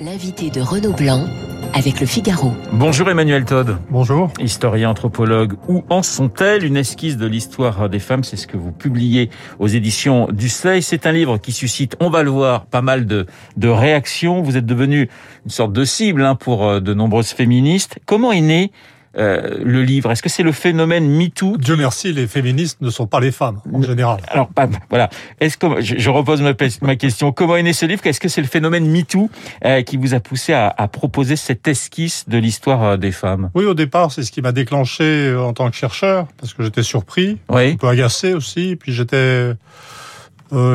[0.00, 1.26] L'invité de Renaud Blanc
[1.74, 2.52] avec le Figaro.
[2.72, 3.78] Bonjour Emmanuel Todd.
[3.88, 4.30] Bonjour.
[4.40, 5.54] Historien, anthropologue.
[5.68, 9.68] Où en sont-elles Une esquisse de l'histoire des femmes, c'est ce que vous publiez aux
[9.68, 10.82] éditions du Seuil.
[10.82, 13.26] C'est un livre qui suscite, on va le voir, pas mal de,
[13.56, 14.42] de réactions.
[14.42, 15.08] Vous êtes devenu
[15.44, 17.98] une sorte de cible hein, pour euh, de nombreuses féministes.
[18.06, 18.72] Comment est né
[19.18, 20.10] euh, le livre.
[20.10, 21.56] Est-ce que c'est le phénomène MeToo?
[21.56, 24.20] Dieu merci, les féministes ne sont pas les femmes en général.
[24.28, 24.50] Alors,
[24.90, 25.10] voilà.
[25.40, 27.32] Est-ce que je, repose ma, question.
[27.32, 28.06] Comment est né ce livre?
[28.06, 29.30] Est-ce que c'est le phénomène MeToo
[29.64, 33.50] euh, qui vous a poussé à, à proposer cette esquisse de l'histoire euh, des femmes?
[33.54, 36.62] Oui, au départ, c'est ce qui m'a déclenché euh, en tant que chercheur, parce que
[36.62, 39.52] j'étais surpris, un peu agacé aussi, puis j'étais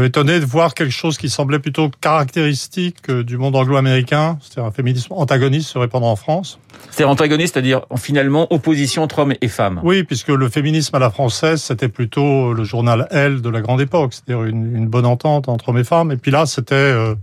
[0.06, 4.72] étonné de voir quelque chose qui semblait plutôt caractéristique euh, du monde anglo-américain, c'est-à-dire un
[4.72, 6.60] féminisme antagoniste se répandre en France.
[6.90, 9.80] C'est antagoniste, c'est-à-dire finalement opposition entre hommes et femmes.
[9.84, 13.82] Oui, puisque le féminisme à la française, c'était plutôt le journal Elle de la grande
[13.82, 16.12] époque, c'est-à-dire une, une, bonne entente entre hommes et femmes.
[16.12, 17.16] Et puis là, c'était euh,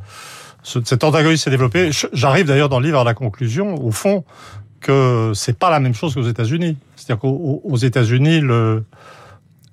[0.63, 1.91] cet antagonisme s'est développé.
[2.13, 4.25] J'arrive d'ailleurs dans le livre à la conclusion, au fond,
[4.81, 6.77] que c'est pas la même chose qu'aux États-Unis.
[6.97, 8.85] C'est-à-dire qu'aux États-Unis, le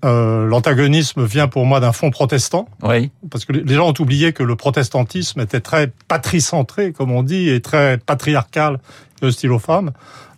[0.03, 2.67] euh, l'antagonisme vient pour moi d'un fond protestant.
[2.83, 3.11] Oui.
[3.29, 7.49] Parce que les gens ont oublié que le protestantisme était très patricentré, comme on dit,
[7.49, 8.79] et très patriarcal
[9.21, 9.91] et hostile aux femmes,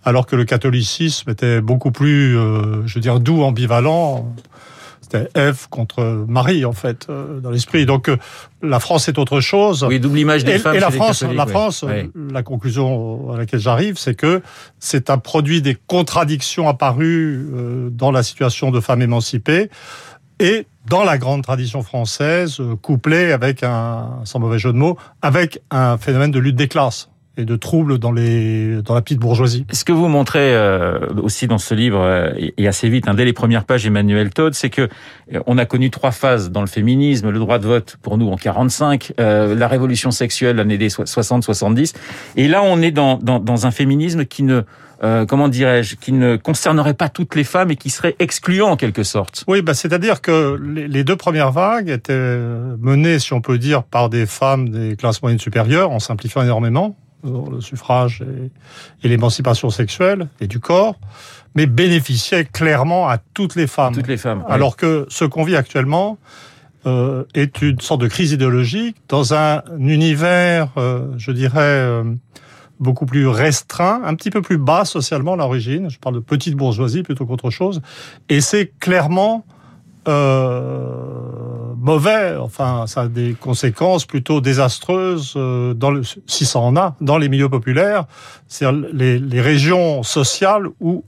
[0.04, 4.34] alors que le catholicisme était beaucoup plus, euh, je veux dire, doux, ambivalent.
[5.04, 7.86] C'était Ève contre Marie, en fait, euh, dans l'esprit.
[7.86, 8.16] Donc, euh,
[8.62, 9.84] la France est autre chose.
[9.84, 10.76] Oui, double image des et, femmes.
[10.76, 11.84] Et la France, la France,
[12.32, 14.42] la conclusion à laquelle j'arrive, c'est que
[14.80, 19.70] c'est un produit des contradictions apparues euh, dans la situation de femmes émancipées
[20.40, 25.62] et dans la grande tradition française, couplée avec un, sans mauvais jeu de mots, avec
[25.70, 29.66] un phénomène de lutte des classes et de troubles dans les dans la petite bourgeoisie.
[29.72, 33.26] Ce que vous montrez euh, aussi dans ce livre euh, et assez vite, hein, dès
[33.26, 34.82] les premières pages, Emmanuel Todd, c'est que
[35.34, 38.30] euh, on a connu trois phases dans le féminisme le droit de vote pour nous
[38.30, 41.96] en 45, euh, la révolution sexuelle l'année des 60-70,
[42.36, 44.62] et là on est dans, dans, dans un féminisme qui ne
[45.04, 48.78] euh, comment dirais-je, qui ne concernerait pas toutes les femmes et qui serait excluant en
[48.78, 49.44] quelque sorte.
[49.48, 52.38] Oui, bah, c'est-à-dire que les deux premières vagues étaient
[52.80, 56.96] menées, si on peut dire, par des femmes des classes moyennes supérieures, en simplifiant énormément,
[57.24, 61.00] le suffrage et, et l'émancipation sexuelle et du corps,
[61.56, 63.94] mais bénéficiait clairement à toutes les femmes.
[63.94, 64.44] Toutes les femmes.
[64.48, 64.78] Alors oui.
[64.78, 66.18] que ce qu'on vit actuellement
[66.86, 72.04] euh, est une sorte de crise idéologique dans un univers, euh, je dirais, euh,
[72.82, 75.90] beaucoup plus restreint, un petit peu plus bas socialement à l'origine.
[75.90, 77.82] Je parle de petite bourgeoisie plutôt qu'autre chose.
[78.28, 79.46] Et c'est clairement
[80.08, 82.36] euh, mauvais.
[82.38, 87.18] Enfin, ça a des conséquences plutôt désastreuses euh, dans le, si ça en a, dans
[87.18, 88.06] les milieux populaires.
[88.48, 91.04] C'est les, les régions sociales où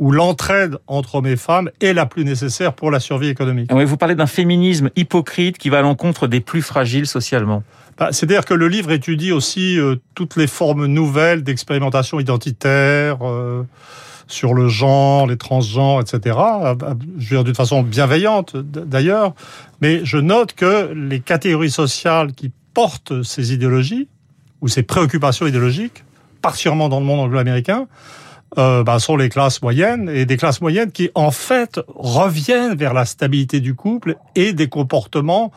[0.00, 3.70] où l'entraide entre hommes et femmes est la plus nécessaire pour la survie économique.
[3.72, 7.62] Oui, vous parlez d'un féminisme hypocrite qui va à l'encontre des plus fragiles socialement.
[7.98, 13.62] Bah, C'est-à-dire que le livre étudie aussi euh, toutes les formes nouvelles d'expérimentation identitaire euh,
[14.32, 16.38] sur le genre, les transgenres, etc.
[17.18, 19.34] Je veux dire d'une façon bienveillante d'ailleurs,
[19.80, 24.08] mais je note que les catégories sociales qui portent ces idéologies
[24.60, 26.04] ou ces préoccupations idéologiques,
[26.42, 27.86] particulièrement dans le monde anglo-américain,
[28.58, 32.94] euh, bah, sont les classes moyennes et des classes moyennes qui en fait reviennent vers
[32.94, 35.52] la stabilité du couple et des comportements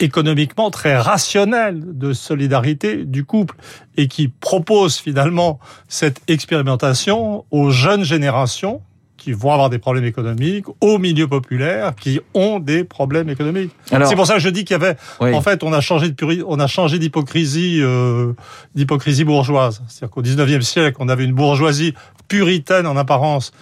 [0.00, 3.56] économiquement très rationnels de solidarité du couple
[3.96, 8.82] et qui proposent finalement cette expérimentation aux jeunes générations
[9.20, 13.70] qui vont avoir des problèmes économiques, aux milieux populaires qui ont des problèmes économiques.
[13.84, 15.34] C'est pour ça que je dis qu'il y avait, oui.
[15.34, 16.42] en fait, on a changé de puri...
[16.46, 18.32] on a changé d'hypocrisie, euh,
[18.74, 19.82] d'hypocrisie bourgeoise.
[19.88, 21.92] C'est-à-dire qu'au 19e siècle, on avait une bourgeoisie
[22.28, 23.52] puritaine en apparence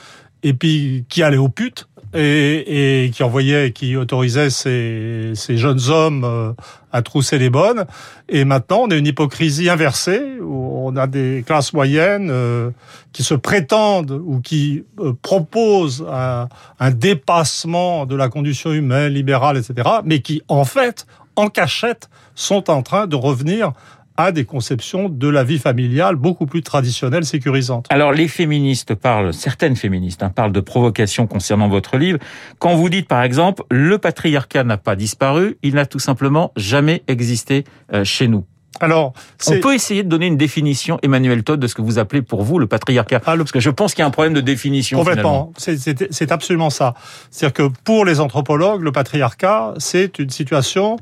[0.44, 5.80] et puis qui allait aux putes et, et qui envoyait, qui autorisait ces, ces jeunes
[5.88, 6.52] hommes euh,
[6.92, 7.84] à trousser les bonnes.
[8.28, 12.70] Et maintenant, on a une hypocrisie inversée où on a des classes moyennes euh,
[13.12, 16.48] qui se prétendent ou qui euh, proposent un,
[16.80, 22.70] un, dépassement de la condition humaine, libérale, etc., mais qui, en fait, en cachette, sont
[22.70, 23.72] en train de revenir
[24.18, 27.86] à des conceptions de la vie familiale beaucoup plus traditionnelles, sécurisantes.
[27.88, 32.18] Alors les féministes parlent, certaines féministes hein, parlent de provocation concernant votre livre.
[32.58, 37.04] Quand vous dites par exemple, le patriarcat n'a pas disparu, il n'a tout simplement jamais
[37.06, 37.62] existé
[37.94, 38.44] euh, chez nous.
[38.80, 39.12] Alors,
[39.48, 42.42] on peut essayer de donner une définition, Emmanuel Todd, de ce que vous appelez pour
[42.42, 43.20] vous le patriarcat.
[43.26, 43.42] Ah, le...
[43.42, 44.98] Parce que je pense qu'il y a un problème de définition.
[44.98, 45.52] Complètement.
[45.56, 46.94] C'est absolument ça.
[47.30, 50.96] C'est-à-dire que pour les anthropologues, le patriarcat, c'est une situation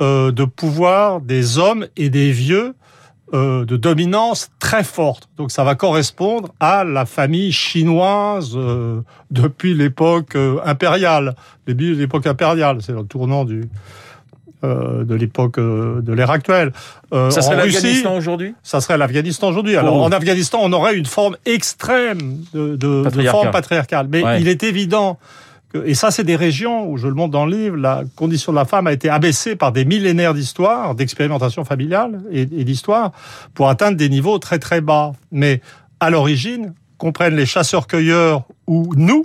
[0.00, 2.74] euh, de pouvoir des hommes et des vieux
[3.34, 5.28] euh, de dominance très forte.
[5.36, 11.34] Donc ça va correspondre à la famille chinoise euh, depuis l'époque impériale,
[11.66, 13.68] début de l'époque impériale, c'est le tournant du
[14.62, 16.72] de l'époque de l'ère actuelle.
[17.10, 18.54] Ça serait l'Afghanistan aujourd'hui?
[18.62, 19.74] Ça serait l'Afghanistan aujourd'hui.
[19.76, 20.02] Alors oh.
[20.02, 24.08] en Afghanistan, on aurait une forme extrême de, de, de forme patriarcale.
[24.10, 25.18] Mais il est évident
[25.84, 28.56] et ça c'est des régions où, je le montre dans le livre, la condition de
[28.56, 33.12] la femme a été abaissée par des millénaires d'histoire, d'expérimentation familiale et, et d'histoire,
[33.54, 35.12] pour atteindre des niveaux très très bas.
[35.30, 35.60] Mais
[36.00, 39.24] à l'origine, qu'on prenne les chasseurs-cueilleurs ou nous,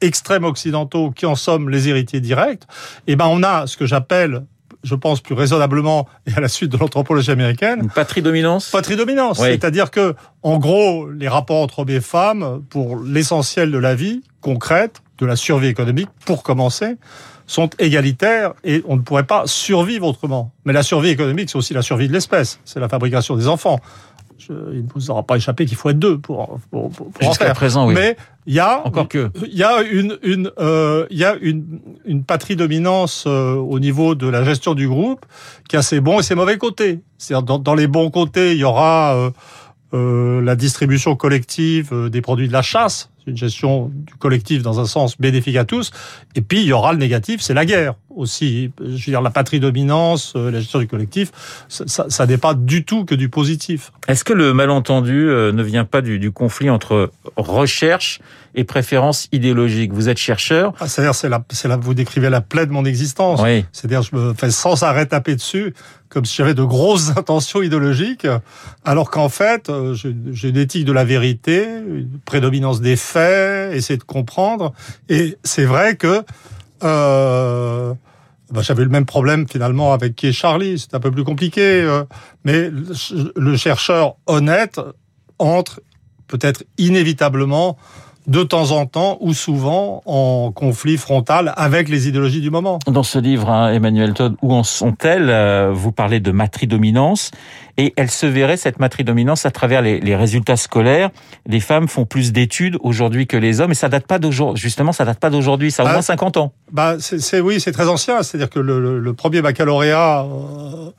[0.00, 2.62] extrêmes occidentaux, qui en sommes les héritiers directs,
[3.06, 4.44] eh ben on a ce que j'appelle
[4.82, 7.80] je pense plus raisonnablement et à la suite de l'anthropologie américaine.
[7.82, 9.38] Une patrie-dominance Patrie-dominance.
[9.38, 14.22] C'est-à-dire que, en gros, les rapports entre hommes et femmes, pour l'essentiel de la vie
[14.40, 16.96] concrète, de la survie économique, pour commencer,
[17.46, 20.52] sont égalitaires et on ne pourrait pas survivre autrement.
[20.64, 22.60] Mais la survie économique, c'est aussi la survie de l'espèce.
[22.64, 23.80] C'est la fabrication des enfants
[24.48, 27.54] il ne vous aura pas échappé qu'il faut être deux pour, pour, pour, en faire.
[27.54, 27.94] présent, oui.
[27.94, 28.16] Mais
[28.46, 31.80] il y a encore que il y a une une euh, il y a une
[32.04, 35.24] une patrie dominance euh, au niveau de la gestion du groupe
[35.68, 37.00] qui a ses bons et ses mauvais côtés.
[37.18, 39.30] C'est-à-dire dans, dans les bons côtés, il y aura euh,
[39.94, 44.62] euh la distribution collective euh, des produits de la chasse, c'est une gestion du collectif
[44.62, 45.90] dans un sens bénéfique à tous.
[46.34, 48.70] Et puis il y aura le négatif, c'est la guerre aussi.
[48.80, 51.30] Je veux dire la patrie dominance, euh, la gestion du collectif,
[51.68, 53.92] ça, ça, n'est pas du tout que du positif.
[54.08, 58.20] Est-ce que le malentendu euh, ne vient pas du, du conflit entre recherche
[58.54, 59.92] et préférence idéologique?
[59.92, 60.72] Vous êtes chercheur.
[60.80, 63.40] Ah, c'est-à-dire, c'est la, c'est là, vous décrivez la plaie de mon existence.
[63.42, 63.64] Oui.
[63.72, 65.74] C'est-à-dire, je me fais sans arrêt taper dessus,
[66.08, 68.26] comme si j'avais de grosses intentions idéologiques,
[68.84, 73.96] alors qu'en fait, euh, j'ai une éthique de la vérité, une prédominance des faits, essayer
[73.96, 74.72] de comprendre.
[75.08, 76.22] Et c'est vrai que
[76.82, 77.94] euh,
[78.50, 80.78] bah, j'avais le même problème finalement avec qui est Charlie.
[80.78, 82.04] C'est un peu plus compliqué, euh,
[82.44, 82.70] mais
[83.36, 84.80] le chercheur honnête
[85.38, 85.80] entre
[86.28, 87.76] peut-être inévitablement
[88.26, 92.78] de temps en temps ou souvent en conflit frontal avec les idéologies du moment.
[92.86, 97.30] Dans ce livre, hein, Emmanuel Todd, où en sont-elles euh, Vous parlez de matridominance
[97.78, 101.10] et elle se verrait, cette matridominance, à travers les, les résultats scolaires.
[101.46, 104.60] Les femmes font plus d'études aujourd'hui que les hommes et ça date pas d'aujourd'hui.
[104.60, 106.52] Justement, ça date pas d'aujourd'hui, ça a au bah, moins 50 ans.
[106.70, 108.22] Bah, c'est oui, c'est très ancien.
[108.22, 110.24] C'est-à-dire que le, le, premier baccalauréat...
[110.24, 110.90] Euh,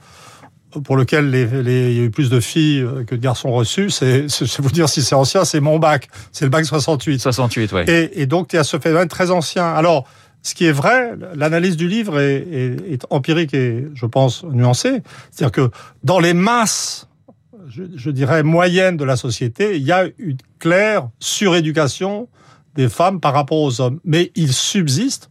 [0.83, 3.51] pour lequel les, les, il y a eu plus de filles euh, que de garçons
[3.51, 6.65] reçus, c'est, je vais vous dire si c'est ancien, c'est mon bac, c'est le bac
[6.65, 7.19] 68.
[7.19, 7.85] 68, ouais.
[7.87, 9.65] Et, et donc il y a ce phénomène très ancien.
[9.65, 10.07] Alors,
[10.41, 15.01] ce qui est vrai, l'analyse du livre est, est, est, empirique et, je pense, nuancée.
[15.31, 15.71] C'est-à-dire que
[16.03, 17.07] dans les masses,
[17.69, 22.27] je, je, dirais, moyennes de la société, il y a une claire suréducation
[22.75, 23.99] des femmes par rapport aux hommes.
[24.03, 25.29] Mais il subsiste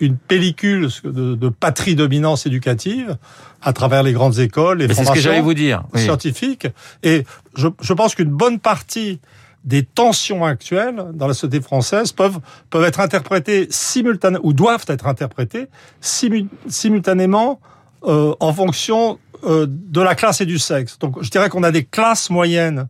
[0.00, 3.16] une pellicule de, de patrie dominance éducative
[3.62, 5.82] à travers les grandes écoles, les formations ce que vous dire.
[5.94, 6.68] scientifiques.
[7.02, 7.24] Et
[7.56, 9.20] je, je pense qu'une bonne partie
[9.64, 12.38] des tensions actuelles dans la société française peuvent,
[12.70, 15.66] peuvent être interprétées simultanément, ou doivent être interprétées
[16.00, 17.60] simultanément
[18.04, 20.98] euh, en fonction euh, de la classe et du sexe.
[20.98, 22.88] Donc je dirais qu'on a des classes moyennes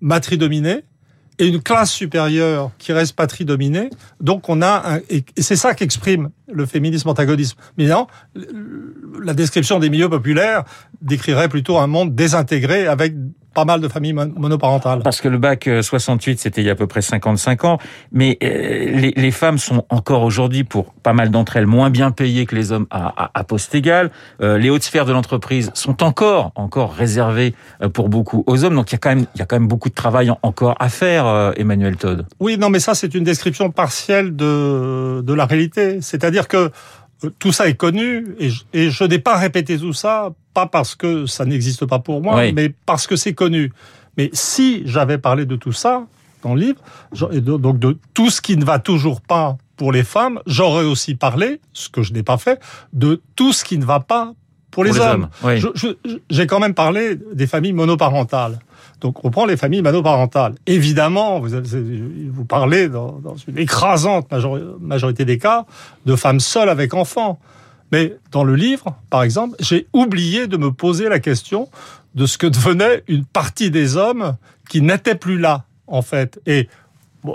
[0.00, 0.84] matridominées,
[1.38, 3.90] et une classe supérieure qui reste patrie dominée.
[4.20, 7.58] Donc on a un, et c'est ça qu'exprime le féminisme antagonisme.
[7.76, 8.06] Mais non,
[9.22, 10.64] la description des milieux populaires
[11.02, 13.14] décrirait plutôt un monde désintégré avec
[13.54, 15.00] pas mal de familles monoparentales.
[15.02, 17.78] Parce que le bac 68, euh, c'était il y a à peu près 55 ans,
[18.12, 22.10] mais euh, les, les femmes sont encore aujourd'hui, pour pas mal d'entre elles, moins bien
[22.10, 24.10] payées que les hommes à, à, à poste égal.
[24.42, 27.54] Euh, les hautes sphères de l'entreprise sont encore, encore réservées
[27.92, 28.74] pour beaucoup aux hommes.
[28.74, 30.74] Donc il y a quand même, il y a quand même beaucoup de travail encore
[30.80, 32.26] à faire, Emmanuel Todd.
[32.40, 36.00] Oui, non, mais ça c'est une description partielle de de la réalité.
[36.00, 36.70] C'est-à-dire que
[37.38, 40.94] tout ça est connu et je, et je n'ai pas répété tout ça, pas parce
[40.94, 43.72] que ça n'existe pas pour moi, mais parce que c'est connu.
[44.16, 46.06] Mais si j'avais parlé de tout ça
[46.42, 46.80] dans le livre,
[47.40, 51.60] donc de tout ce qui ne va toujours pas pour les femmes, j'aurais aussi parlé,
[51.72, 52.60] ce que je n'ai pas fait,
[52.92, 54.34] de tout ce qui ne va pas
[54.70, 55.28] pour les, hommes.
[56.30, 58.58] J'ai quand même parlé des familles monoparentales.
[59.04, 60.54] Donc on prend les familles monoparentales.
[60.64, 64.32] Évidemment, vous, parlez dans, une écrasante
[64.80, 65.66] majorité des cas
[66.06, 67.38] de femmes seules avec enfants.
[67.92, 71.68] Mais dans le livre, par exemple, j'ai oublié de me poser la question
[72.14, 74.36] de ce que devenait une partie des hommes
[74.70, 76.40] qui n'étaient plus là, en fait.
[76.46, 76.70] Et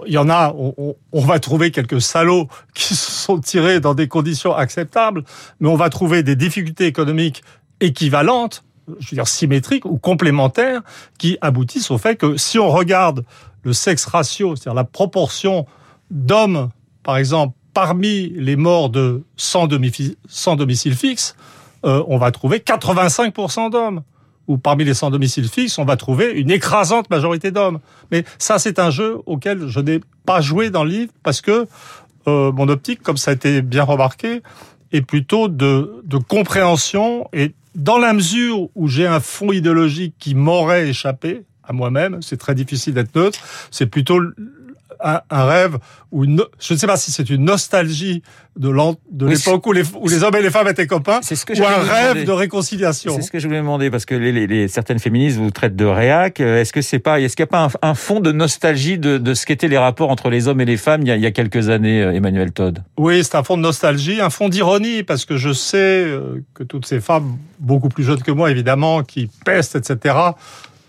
[0.07, 4.07] il y en a, on, va trouver quelques salauds qui se sont tirés dans des
[4.07, 5.23] conditions acceptables,
[5.59, 7.43] mais on va trouver des difficultés économiques
[7.79, 8.63] équivalentes
[8.99, 10.81] je symétriques ou complémentaires
[11.17, 13.25] qui aboutissent au fait que si on regarde
[13.63, 15.65] le sexe ratio, c'est-à-dire la proportion
[16.11, 16.69] d'hommes,
[17.03, 20.57] par exemple, parmi les morts de sans domicile, sans
[20.95, 21.35] fixe,
[21.85, 24.03] euh, on va trouver 85% d'hommes.
[24.47, 27.79] Ou parmi les sans domicile fixe, on va trouver une écrasante majorité d'hommes.
[28.11, 31.67] Mais ça, c'est un jeu auquel je n'ai pas joué dans le livre parce que
[32.27, 34.41] euh, mon optique, comme ça a été bien remarqué,
[34.91, 40.35] est plutôt de, de compréhension et dans la mesure où j'ai un fond idéologique qui
[40.35, 43.39] m'aurait échappé à moi-même, c'est très difficile d'être neutre,
[43.71, 44.19] c'est plutôt
[44.99, 45.77] un, un, rêve
[46.11, 48.23] ou une, je ne sais pas si c'est une nostalgie
[48.59, 51.65] de l'époque où, les, où les hommes et les femmes étaient copains, ce que ou
[51.65, 53.15] un rêve de réconciliation.
[53.15, 55.77] C'est ce que je voulais demander parce que les, les, les certaines féministes vous traitent
[55.77, 56.41] de réac.
[56.41, 59.17] Est-ce que c'est pas, est-ce qu'il n'y a pas un, un, fond de nostalgie de,
[59.17, 61.21] de ce qu'étaient les rapports entre les hommes et les femmes il y a, il
[61.21, 62.83] y a quelques années, euh, Emmanuel Todd?
[62.97, 66.63] Oui, c'est un fond de nostalgie, un fond d'ironie parce que je sais euh, que
[66.63, 70.15] toutes ces femmes, beaucoup plus jeunes que moi évidemment, qui pestent, etc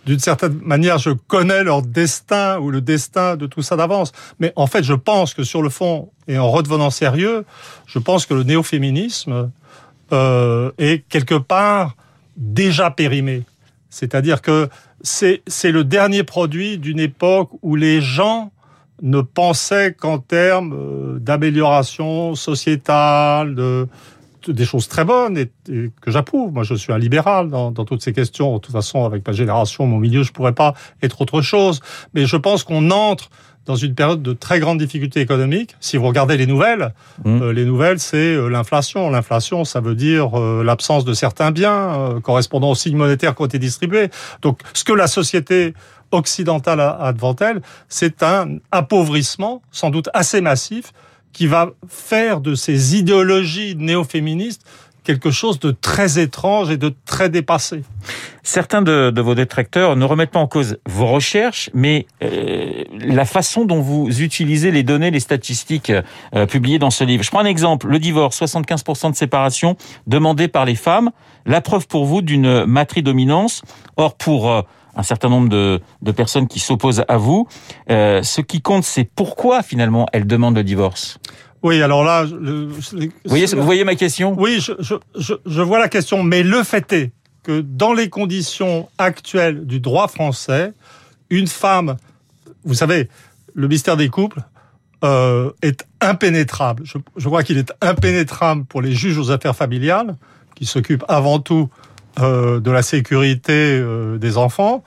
[0.07, 4.12] d'une certaine manière, je connais leur destin ou le destin de tout ça d'avance.
[4.38, 7.45] Mais en fait, je pense que sur le fond, et en redevenant sérieux,
[7.87, 9.50] je pense que le néo-féminisme
[10.12, 11.97] euh, est quelque part
[12.37, 13.45] déjà périmé.
[13.90, 14.69] C'est-à-dire que
[15.02, 18.52] c'est le dernier produit d'une époque où les gens
[19.02, 23.88] ne pensaient qu'en termes euh, d'amélioration sociétale, de,
[24.49, 25.51] des choses très bonnes et,
[26.01, 26.53] que j'approuve.
[26.53, 28.55] Moi, je suis un libéral dans, dans, toutes ces questions.
[28.55, 31.81] De toute façon, avec ma génération, mon milieu, je pourrais pas être autre chose.
[32.15, 33.31] Mais je pense qu'on entre
[33.67, 35.77] dans une période de très grande difficulté économique.
[35.81, 36.93] Si vous regardez les nouvelles,
[37.25, 37.43] mmh.
[37.43, 39.11] euh, les nouvelles, c'est euh, l'inflation.
[39.11, 43.47] L'inflation, ça veut dire euh, l'absence de certains biens correspondant aux signes monétaires qui ont
[43.47, 44.09] été distribués.
[44.43, 45.75] Donc, ce que la société
[46.11, 50.93] occidentale a, a devant elle, c'est un appauvrissement, sans doute assez massif,
[51.33, 54.65] qui va faire de ces idéologies néo-féministes
[55.05, 57.83] quelque chose de très étrange et de très dépassé.
[58.43, 63.65] Certains de, vos détracteurs ne remettent pas en cause vos recherches, mais euh, la façon
[63.65, 65.93] dont vous utilisez les données, les statistiques
[66.35, 67.23] euh, publiées dans ce livre.
[67.23, 71.11] Je prends un exemple, le divorce, 75% de séparation demandée par les femmes,
[71.47, 73.63] la preuve pour vous d'une matridominance.
[73.97, 74.51] Or, pour...
[74.51, 74.63] Euh,
[74.95, 77.49] un certain nombre de, de personnes qui s'opposent à vous.
[77.91, 81.19] Euh, ce qui compte, c'est pourquoi finalement elles demandent le divorce?
[81.63, 82.71] Oui, alors là, vous,
[83.27, 84.35] voyez, vous voyez ma question?
[84.39, 88.09] Oui, je, je, je, je vois la question, mais le fait est que dans les
[88.09, 90.73] conditions actuelles du droit français,
[91.29, 91.97] une femme,
[92.65, 93.09] vous savez,
[93.55, 94.41] le mystère des couples
[95.05, 96.83] euh, est impénétrable.
[96.85, 100.17] Je, je crois qu'il est impénétrable pour les juges aux affaires familiales,
[100.55, 101.69] qui s'occupent avant tout
[102.23, 104.83] euh, de la sécurité euh, des enfants.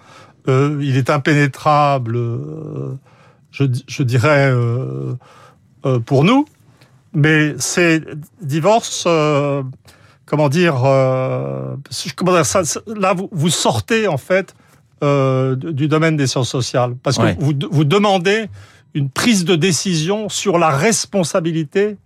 [0.47, 2.17] Euh, il est impénétrable,
[3.51, 4.53] je, je, dirais,
[6.05, 6.45] pour nous.
[7.13, 8.01] Mais ces
[8.41, 9.07] divorces,
[10.25, 10.75] comment dire,
[12.15, 14.55] comment dire ça, là, vous, vous, sortez en fait
[15.01, 16.95] du domaine des sciences sociales.
[17.03, 18.49] Parce que vous, vous demandez
[18.93, 21.97] une prise de décision sur la responsabilité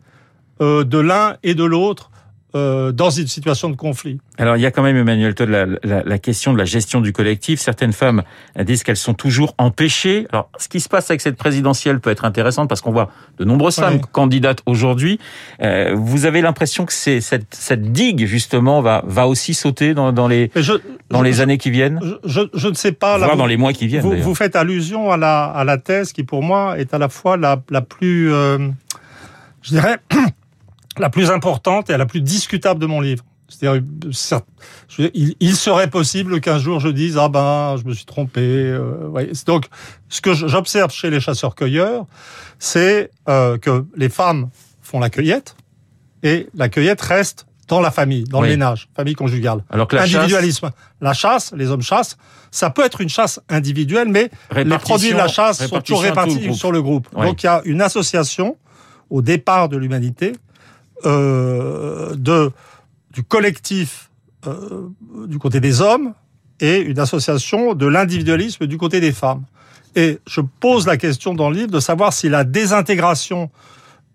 [0.59, 2.11] de l'un et de l'autre
[2.55, 4.19] euh, dans une situation de conflit.
[4.37, 7.01] Alors il y a quand même, Emmanuel Todd, la, la, la, question de la gestion
[7.01, 7.59] du collectif.
[7.59, 8.23] Certaines femmes
[8.57, 10.27] disent qu'elles sont toujours empêchées.
[10.31, 13.43] Alors ce qui se passe avec cette présidentielle peut être intéressant parce qu'on voit de
[13.43, 15.19] nombreuses femmes candidates aujourd'hui.
[15.61, 20.11] Euh, vous avez l'impression que c'est cette, cette, digue justement va, va aussi sauter dans,
[20.13, 20.73] dans les, je,
[21.09, 23.17] dans les années qui viennent je, je, ne sais pas.
[23.17, 24.03] Voire dans les mois qui viennent.
[24.03, 27.09] Vous, vous, faites allusion à la, à la thèse qui pour moi est à la
[27.09, 28.31] fois la, la plus...
[28.31, 28.57] Euh,
[29.61, 29.97] je dirais
[30.99, 33.23] la plus importante et la plus discutable de mon livre.
[33.49, 33.81] C'est-à-dire,
[35.39, 38.41] il, serait possible qu'un jour je dise ah ben je me suis trompé.
[38.41, 39.67] Euh, Donc,
[40.09, 42.05] ce que j'observe chez les chasseurs-cueilleurs,
[42.59, 44.49] c'est euh, que les femmes
[44.81, 45.55] font la cueillette
[46.23, 49.63] et la cueillette reste dans la famille, dans le ménage, famille conjugale.
[49.69, 50.71] Alors que la Individualisme.
[51.01, 52.17] La chasse, les hommes chassent.
[52.49, 56.53] Ça peut être une chasse individuelle, mais les produits de la chasse sont toujours répartis
[56.53, 57.07] sur le groupe.
[57.13, 58.57] Donc il y a une association
[59.09, 60.33] au départ de l'humanité
[61.05, 62.51] euh, de,
[63.13, 64.09] du collectif
[64.45, 64.89] euh,
[65.27, 66.13] du côté des hommes
[66.59, 69.43] et une association de l'individualisme du côté des femmes.
[69.95, 73.49] Et je pose la question dans le livre de savoir si la désintégration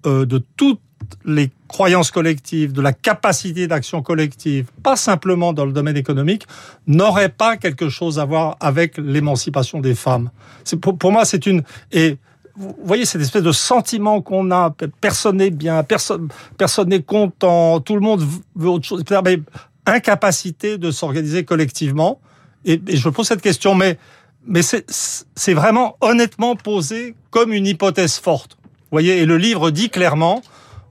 [0.07, 0.81] euh, de toutes
[1.25, 6.47] les croyances collectives, de la capacité d'action collective, pas simplement dans le domaine économique,
[6.87, 10.31] n'aurait pas quelque chose à voir avec l'émancipation des femmes.
[10.81, 12.17] Pour, pour moi, c'est une et
[12.57, 16.29] vous voyez cette espèce de sentiment qu'on a, personne n'est bien, personne
[16.59, 18.23] personne n'est content, tout le monde
[18.57, 19.41] veut autre chose, mais
[19.87, 22.21] incapacité de s'organiser collectivement.
[22.65, 23.99] Et, et, je pose cette question, mais
[24.63, 28.57] c'est vraiment honnêtement posé comme une hypothèse forte.
[28.63, 30.43] Vous voyez, et le livre dit clairement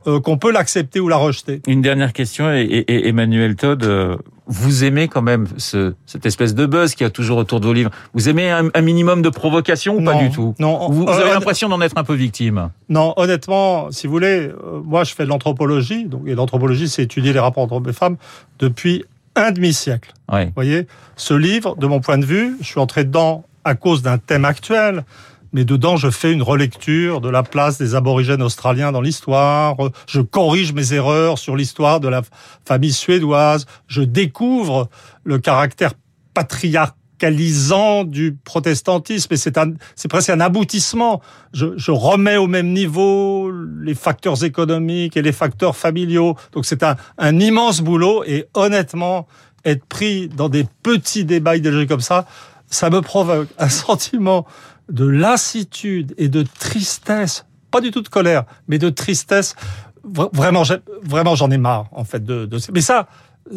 [0.08, 1.62] euh, qu'on peut l'accepter ou la rejeter.
[1.68, 4.18] Une dernière question, Emmanuel Todd, euh,
[4.52, 7.74] vous aimez quand même ce, cette espèce de buzz qui a toujours autour de vos
[7.74, 7.90] livres.
[8.14, 10.90] Vous aimez un, minimum de provocation ou pas du tout Non.
[10.90, 15.06] Vous, avez l'impression d'en être un peu victime Non, honnêtement, si vous voulez, euh, moi
[15.06, 18.18] je fais de l'anthropologie, donc et l'anthropologie c'est étudier les rapports entre hommes et femmes
[18.60, 19.06] depuis
[19.36, 20.14] un demi-siècle.
[20.30, 20.48] Ouais.
[20.48, 24.02] Vous voyez, ce livre, de mon point de vue, je suis entré dedans à cause
[24.02, 25.06] d'un thème actuel,
[25.54, 29.76] mais dedans, je fais une relecture de la place des aborigènes australiens dans l'histoire.
[30.08, 32.22] Je corrige mes erreurs sur l'histoire de la
[32.66, 33.66] famille suédoise.
[33.88, 34.90] Je découvre
[35.24, 35.94] le caractère
[36.34, 41.22] patriarcalisant du protestantisme et c'est un, c'est presque un aboutissement.
[41.54, 46.36] Je, je, remets au même niveau les facteurs économiques et les facteurs familiaux.
[46.54, 49.28] Donc c'est un, un immense boulot et honnêtement,
[49.66, 52.26] être pris dans des petits débats idéologiques comme ça,
[52.72, 54.48] ça me provoque un sentiment
[54.92, 59.56] de lassitude et de tristesse, pas du tout de colère, mais de tristesse.
[60.04, 60.64] Vraiment,
[61.04, 62.58] vraiment, j'en ai marre en fait de, de.
[62.74, 63.08] Mais ça,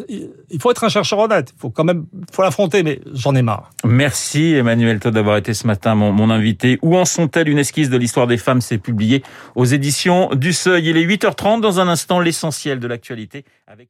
[0.09, 1.53] il faut être un chercheur honnête.
[1.57, 3.71] Il faut quand même, faut l'affronter, mais j'en ai marre.
[3.85, 6.79] Merci Emmanuel Todd d'avoir été ce matin mon, invité.
[6.83, 7.49] Où en sont-elles?
[7.49, 9.23] Une esquisse de l'histoire des femmes s'est publiée
[9.55, 10.89] aux éditions du Seuil.
[10.89, 13.89] Il est 8h30 dans un instant l'essentiel de l'actualité avec